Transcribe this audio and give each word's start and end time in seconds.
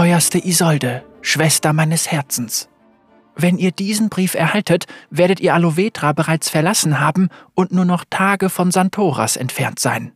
Teuerste 0.00 0.38
Isolde, 0.38 1.04
Schwester 1.20 1.74
meines 1.74 2.10
Herzens. 2.10 2.70
Wenn 3.36 3.58
ihr 3.58 3.70
diesen 3.70 4.08
Brief 4.08 4.32
erhaltet, 4.32 4.86
werdet 5.10 5.40
ihr 5.40 5.52
Alovetra 5.52 6.12
bereits 6.12 6.48
verlassen 6.48 7.00
haben 7.00 7.28
und 7.52 7.70
nur 7.70 7.84
noch 7.84 8.06
Tage 8.08 8.48
von 8.48 8.70
Santoras 8.70 9.36
entfernt 9.36 9.78
sein. 9.78 10.12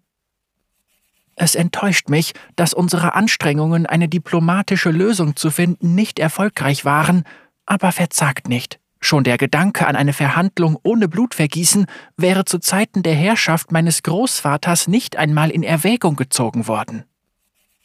Es 1.36 1.54
enttäuscht 1.54 2.08
mich, 2.08 2.32
dass 2.56 2.72
unsere 2.72 3.14
Anstrengungen, 3.14 3.84
eine 3.84 4.08
diplomatische 4.08 4.90
Lösung 4.90 5.36
zu 5.36 5.50
finden, 5.50 5.94
nicht 5.94 6.18
erfolgreich 6.18 6.86
waren, 6.86 7.24
aber 7.66 7.92
verzagt 7.92 8.48
nicht. 8.48 8.80
Schon 9.00 9.22
der 9.22 9.36
Gedanke 9.36 9.86
an 9.86 9.96
eine 9.96 10.14
Verhandlung 10.14 10.78
ohne 10.82 11.08
Blutvergießen 11.08 11.84
wäre 12.16 12.46
zu 12.46 12.58
Zeiten 12.58 13.02
der 13.02 13.16
Herrschaft 13.16 13.70
meines 13.70 14.02
Großvaters 14.02 14.88
nicht 14.88 15.16
einmal 15.16 15.50
in 15.50 15.62
Erwägung 15.62 16.16
gezogen 16.16 16.68
worden. 16.68 17.04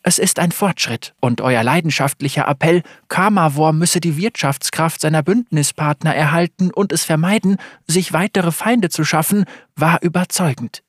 Es 0.09 0.17
ist 0.17 0.39
ein 0.39 0.51
Fortschritt, 0.51 1.13
und 1.21 1.39
euer 1.39 1.61
leidenschaftlicher 1.61 2.47
Appell, 2.47 2.81
Kamavor 3.09 3.73
müsse 3.73 3.99
die 3.99 4.17
Wirtschaftskraft 4.17 5.01
seiner 5.01 5.21
Bündnispartner 5.21 6.15
erhalten 6.15 6.71
und 6.71 6.91
es 6.91 7.03
vermeiden, 7.03 7.57
sich 7.85 8.11
weitere 8.11 8.51
Feinde 8.51 8.89
zu 8.89 9.05
schaffen, 9.05 9.45
war 9.75 10.01
überzeugend. 10.01 10.81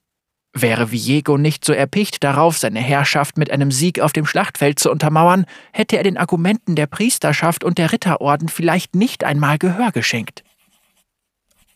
Wäre 0.55 0.91
Viego 0.91 1.37
nicht 1.37 1.67
so 1.67 1.75
erpicht 1.75 2.25
darauf, 2.25 2.57
seine 2.57 2.81
Herrschaft 2.81 3.37
mit 3.37 3.51
einem 3.51 3.71
Sieg 3.71 4.01
auf 4.01 4.15
dem 4.15 4.25
Schlachtfeld 4.25 4.79
zu 4.79 4.91
untermauern, 4.91 5.45
hätte 5.71 5.99
er 5.99 6.03
den 6.03 6.17
Argumenten 6.17 6.75
der 6.75 6.87
Priesterschaft 6.87 7.63
und 7.63 7.77
der 7.77 7.93
Ritterorden 7.93 8.49
vielleicht 8.49 8.95
nicht 8.95 9.23
einmal 9.23 9.59
Gehör 9.59 9.93
geschenkt. 9.93 10.45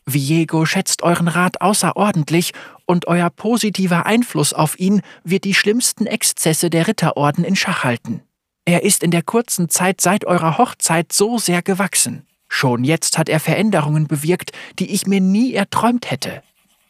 Viego 0.05 0.65
schätzt 0.65 1.01
euren 1.01 1.27
Rat 1.27 1.61
außerordentlich 1.61 2.53
und 2.85 3.07
euer 3.07 3.29
positiver 3.29 4.05
Einfluss 4.05 4.53
auf 4.53 4.79
ihn 4.79 5.01
wird 5.23 5.43
die 5.43 5.55
schlimmsten 5.55 6.05
Exzesse 6.05 6.69
der 6.69 6.87
Ritterorden 6.87 7.43
in 7.43 7.55
Schach 7.55 7.83
halten. 7.83 8.21
Er 8.65 8.83
ist 8.83 9.03
in 9.03 9.11
der 9.11 9.23
kurzen 9.23 9.69
Zeit 9.69 10.01
seit 10.01 10.25
eurer 10.25 10.57
Hochzeit 10.57 11.11
so 11.11 11.37
sehr 11.37 11.61
gewachsen. 11.61 12.25
Schon 12.47 12.83
jetzt 12.83 13.17
hat 13.17 13.29
er 13.29 13.39
Veränderungen 13.39 14.07
bewirkt, 14.07 14.51
die 14.79 14.91
ich 14.91 15.07
mir 15.07 15.21
nie 15.21 15.53
erträumt 15.53 16.09
hätte. 16.09 16.43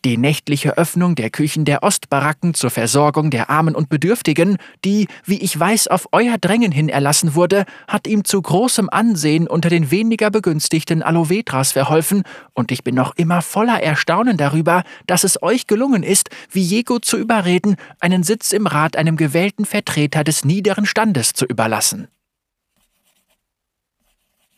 Die 0.06 0.18
nächtliche 0.20 0.78
Öffnung 0.78 1.16
der 1.16 1.32
Küchen 1.32 1.66
der 1.66 1.82
Ostbaracken 1.82 2.54
zur 2.54 2.70
Versorgung 2.70 3.32
der 3.32 3.50
Armen 3.50 3.74
und 3.74 3.90
Bedürftigen, 3.90 4.58
die, 4.86 5.08
wie 5.26 5.40
ich 5.40 5.60
weiß, 5.60 5.88
auf 5.88 6.10
euer 6.12 6.38
Drängen 6.38 6.72
hin 6.72 6.90
erlassen 6.90 7.34
wurde, 7.34 7.66
hat 7.88 8.06
ihm 8.06 8.24
zu 8.24 8.40
großem 8.40 8.88
Ansehen 8.88 9.48
unter 9.48 9.70
den 9.70 9.90
weniger 9.90 10.30
begünstigten 10.30 11.02
Alovetras 11.02 11.72
verholfen, 11.72 12.22
und 12.54 12.72
ich 12.72 12.84
bin 12.84 12.94
noch 12.94 13.16
immer 13.16 13.42
voller 13.42 13.82
Erstaunen 13.82 14.38
darüber, 14.38 14.84
dass 15.08 15.24
es 15.24 15.42
euch 15.42 15.66
gelungen 15.66 16.04
ist, 16.04 16.30
Viego 16.52 17.00
zu 17.00 17.18
überreden, 17.18 17.76
einen 18.00 18.22
Sitz 18.22 18.52
im 18.52 18.68
Rat 18.68 18.98
einem 18.98 19.18
gewählten 19.18 19.66
Vertreter 19.66 20.24
des 20.24 20.46
niederen 20.46 20.86
Standes 20.86 21.34
zu 21.34 21.48
überlassen. 21.48 22.10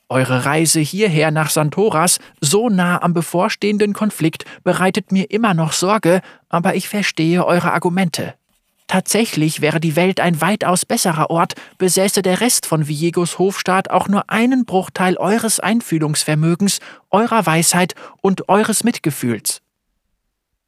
Eure 0.09 0.45
Reise 0.45 0.79
hierher 0.79 1.31
nach 1.31 1.49
Santoras, 1.49 2.19
so 2.39 2.69
nah 2.69 3.01
am 3.01 3.13
bevorstehenden 3.13 3.93
Konflikt, 3.93 4.45
bereitet 4.63 5.11
mir 5.11 5.31
immer 5.31 5.53
noch 5.53 5.73
Sorge, 5.73 6.21
aber 6.47 6.75
ich 6.75 6.87
verstehe 6.87 7.45
eure 7.45 7.73
Argumente. 7.73 8.33
Tatsächlich 8.87 9.59
wäre 9.59 9.81
die 9.81 9.97
Welt 9.97 10.21
ein 10.21 10.39
weitaus 10.39 10.85
besserer 10.85 11.29
Ort, 11.29 11.55
besäße 11.77 12.21
der 12.21 12.39
Rest 12.39 12.65
von 12.65 12.87
Viegos 12.87 13.37
Hofstaat 13.37 13.89
auch 13.89 14.07
nur 14.07 14.29
einen 14.29 14.63
Bruchteil 14.63 15.17
eures 15.17 15.59
Einfühlungsvermögens, 15.59 16.79
eurer 17.11 17.45
Weisheit 17.45 17.93
und 18.21 18.47
eures 18.47 18.85
Mitgefühls. 18.85 19.61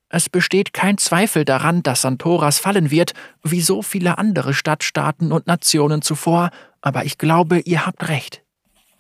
Es 0.10 0.28
besteht 0.28 0.74
kein 0.74 0.98
Zweifel 0.98 1.46
daran, 1.46 1.82
dass 1.82 2.02
Santoras 2.02 2.60
fallen 2.60 2.92
wird, 2.92 3.14
wie 3.44 3.62
so 3.62 3.82
viele 3.82 4.18
andere 4.18 4.54
Stadtstaaten 4.54 5.32
und 5.32 5.48
Nationen 5.48 6.02
zuvor, 6.02 6.50
aber 6.82 7.06
ich 7.06 7.18
glaube, 7.18 7.60
ihr 7.60 7.86
habt 7.86 8.10
recht. 8.10 8.42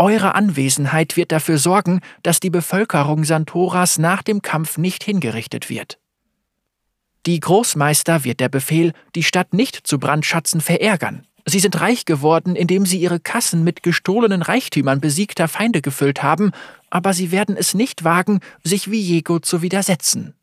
Eure 0.01 0.33
Anwesenheit 0.33 1.17
wird 1.17 1.33
dafür 1.33 1.57
sorgen, 1.57 1.99
dass 2.23 2.39
die 2.39 2.49
Bevölkerung 2.49 3.25
Santoras 3.25 3.97
nach 3.97 4.23
dem 4.23 4.41
Kampf 4.41 4.77
nicht 4.77 5.03
hingerichtet 5.03 5.69
wird. 5.69 5.99
Die 7.25 7.41
Großmeister 7.41 8.23
wird 8.23 8.39
der 8.39 8.47
Befehl, 8.47 8.93
die 9.15 9.23
Stadt 9.23 9.53
nicht 9.53 9.85
zu 9.85 9.99
Brandschatzen, 9.99 10.61
verärgern. 10.61 11.27
Sie 11.45 11.59
sind 11.59 11.81
reich 11.81 12.05
geworden, 12.05 12.55
indem 12.55 12.85
sie 12.85 12.97
ihre 12.97 13.19
Kassen 13.19 13.65
mit 13.65 13.83
gestohlenen 13.83 14.41
Reichtümern 14.41 15.01
besiegter 15.01 15.49
Feinde 15.49 15.81
gefüllt 15.81 16.23
haben, 16.23 16.51
aber 16.89 17.13
sie 17.13 17.31
werden 17.31 17.57
es 17.57 17.73
nicht 17.73 18.05
wagen, 18.05 18.39
sich 18.63 18.89
Viego 18.89 19.39
zu 19.39 19.61
widersetzen. 19.61 20.33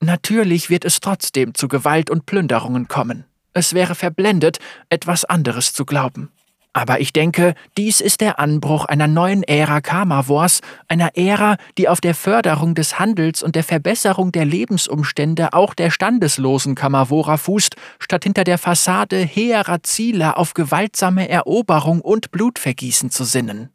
Natürlich 0.00 0.70
wird 0.70 0.86
es 0.86 1.00
trotzdem 1.00 1.54
zu 1.54 1.68
Gewalt 1.68 2.08
und 2.08 2.24
Plünderungen 2.24 2.88
kommen. 2.88 3.24
Es 3.52 3.74
wäre 3.74 3.94
verblendet, 3.94 4.58
etwas 4.88 5.26
anderes 5.26 5.74
zu 5.74 5.84
glauben. 5.84 6.30
Aber 6.72 7.00
ich 7.00 7.12
denke, 7.12 7.54
dies 7.76 8.00
ist 8.00 8.20
der 8.20 8.38
Anbruch 8.38 8.84
einer 8.84 9.08
neuen 9.08 9.42
Ära 9.42 9.80
Kamavors, 9.80 10.60
einer 10.86 11.16
Ära, 11.16 11.56
die 11.76 11.88
auf 11.88 12.00
der 12.00 12.14
Förderung 12.14 12.76
des 12.76 13.00
Handels 13.00 13.42
und 13.42 13.56
der 13.56 13.64
Verbesserung 13.64 14.30
der 14.30 14.44
Lebensumstände 14.44 15.52
auch 15.52 15.74
der 15.74 15.90
standeslosen 15.90 16.76
Kamavora 16.76 17.38
fußt, 17.38 17.74
statt 17.98 18.22
hinter 18.22 18.44
der 18.44 18.58
Fassade 18.58 19.16
heherer 19.16 19.82
Ziele 19.82 20.36
auf 20.36 20.54
gewaltsame 20.54 21.28
Eroberung 21.28 22.00
und 22.00 22.30
Blutvergießen 22.30 23.10
zu 23.10 23.24
sinnen. 23.24 23.70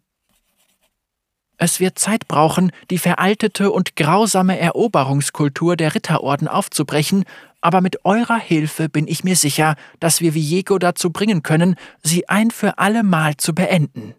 Es 1.57 1.79
wird 1.79 1.99
Zeit 1.99 2.27
brauchen, 2.27 2.71
die 2.89 2.97
veraltete 2.97 3.71
und 3.71 3.95
grausame 3.95 4.59
Eroberungskultur 4.59 5.77
der 5.77 5.95
Ritterorden 5.95 6.47
aufzubrechen, 6.47 7.23
aber 7.65 7.81
mit 7.81 8.05
eurer 8.05 8.37
Hilfe 8.37 8.89
bin 8.89 9.07
ich 9.07 9.23
mir 9.23 9.35
sicher, 9.35 9.75
dass 9.99 10.21
wir 10.21 10.35
Viego 10.35 10.77
dazu 10.77 11.09
bringen 11.09 11.41
können, 11.41 11.77
sie 12.03 12.29
ein 12.29 12.51
für 12.51 12.77
alle 12.77 13.01
Mal 13.01 13.37
zu 13.37 13.55
beenden. 13.55 14.13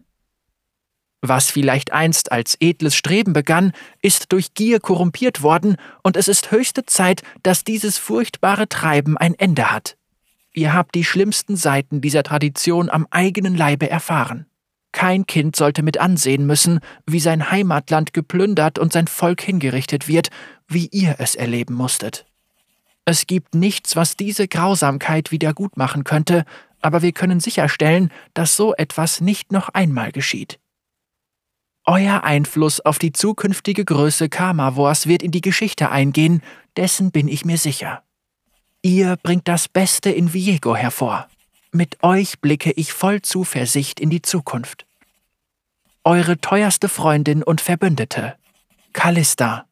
Was 1.21 1.49
vielleicht 1.49 1.93
einst 1.93 2.33
als 2.33 2.57
edles 2.59 2.93
Streben 2.93 3.31
begann, 3.31 3.71
ist 4.01 4.33
durch 4.33 4.53
Gier 4.53 4.81
korrumpiert 4.81 5.43
worden, 5.43 5.77
und 6.03 6.17
es 6.17 6.27
ist 6.27 6.51
höchste 6.51 6.85
Zeit, 6.85 7.23
dass 7.41 7.63
dieses 7.63 7.97
furchtbare 7.97 8.67
Treiben 8.67 9.17
ein 9.17 9.33
Ende 9.33 9.71
hat. 9.71 9.95
Ihr 10.53 10.73
habt 10.73 10.93
die 10.93 11.05
schlimmsten 11.05 11.55
Seiten 11.55 12.01
dieser 12.01 12.23
Tradition 12.23 12.89
am 12.89 13.07
eigenen 13.11 13.55
Leibe 13.55 13.89
erfahren. 13.89 14.45
Kein 14.91 15.25
Kind 15.25 15.55
sollte 15.55 15.83
mit 15.83 15.99
ansehen 15.99 16.45
müssen, 16.45 16.81
wie 17.05 17.21
sein 17.21 17.49
Heimatland 17.49 18.13
geplündert 18.13 18.77
und 18.77 18.91
sein 18.91 19.07
Volk 19.07 19.41
hingerichtet 19.41 20.09
wird, 20.09 20.31
wie 20.67 20.87
ihr 20.87 21.15
es 21.19 21.35
erleben 21.35 21.75
musstet. 21.75 22.25
Es 23.09 23.25
gibt 23.25 23.55
nichts, 23.55 23.95
was 23.95 24.17
diese 24.17 24.49
Grausamkeit 24.49 25.31
wieder 25.31 25.53
gut 25.53 25.77
machen 25.77 26.03
könnte, 26.03 26.43
aber 26.81 27.01
wir 27.01 27.13
können 27.13 27.39
sicherstellen, 27.39 28.11
dass 28.33 28.57
so 28.57 28.75
etwas 28.75 29.21
nicht 29.21 29.53
noch 29.53 29.69
einmal 29.69 30.11
geschieht. 30.11 30.59
Euer 31.85 32.25
Einfluss 32.25 32.81
auf 32.81 32.99
die 32.99 33.13
zukünftige 33.13 33.85
Größe 33.85 34.27
Kamavors 34.27 35.07
wird 35.07 35.23
in 35.23 35.31
die 35.31 35.39
Geschichte 35.39 35.89
eingehen, 35.89 36.41
dessen 36.75 37.11
bin 37.11 37.29
ich 37.29 37.45
mir 37.45 37.57
sicher. 37.57 38.03
Ihr 38.81 39.15
bringt 39.23 39.47
das 39.47 39.69
Beste 39.69 40.09
in 40.09 40.33
Viego 40.33 40.75
hervor. 40.75 41.29
Mit 41.71 42.03
euch 42.03 42.41
blicke 42.41 42.73
ich 42.73 42.91
voll 42.91 43.21
Zuversicht 43.21 44.01
in 44.01 44.09
die 44.09 44.21
Zukunft 44.21 44.85
eure 46.07 46.39
teuerste 46.39 46.87
Freundin 46.87 47.43
und 47.43 47.59
Verbündete, 47.59 48.37
Callista. 48.93 49.66